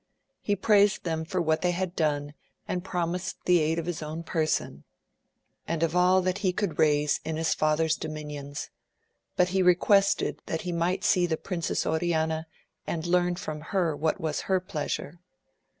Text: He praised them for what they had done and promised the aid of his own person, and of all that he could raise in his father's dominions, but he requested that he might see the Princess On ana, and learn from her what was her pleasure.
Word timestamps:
He 0.41 0.55
praised 0.55 1.03
them 1.03 1.23
for 1.25 1.39
what 1.39 1.61
they 1.61 1.69
had 1.73 1.95
done 1.95 2.33
and 2.67 2.83
promised 2.83 3.37
the 3.45 3.59
aid 3.59 3.77
of 3.77 3.85
his 3.85 4.01
own 4.01 4.23
person, 4.23 4.83
and 5.67 5.83
of 5.83 5.95
all 5.95 6.23
that 6.23 6.39
he 6.39 6.51
could 6.51 6.79
raise 6.79 7.19
in 7.23 7.35
his 7.37 7.53
father's 7.53 7.95
dominions, 7.97 8.71
but 9.35 9.49
he 9.49 9.61
requested 9.61 10.41
that 10.47 10.61
he 10.61 10.71
might 10.71 11.03
see 11.03 11.27
the 11.27 11.37
Princess 11.37 11.85
On 11.85 11.99
ana, 12.03 12.47
and 12.87 13.05
learn 13.05 13.35
from 13.35 13.61
her 13.61 13.95
what 13.95 14.19
was 14.19 14.41
her 14.49 14.59
pleasure. 14.59 15.19